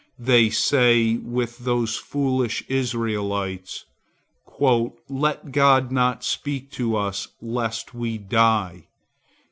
They 0.17 0.49
say 0.49 1.17
with 1.17 1.59
those 1.59 1.95
foolish 1.95 2.63
Israelites, 2.67 3.85
'Let 4.59 4.73
not 5.07 5.51
God 5.51 6.23
speak 6.23 6.71
to 6.71 6.95
us, 6.95 7.27
lest 7.39 7.93
we 7.93 8.17
die. 8.17 8.87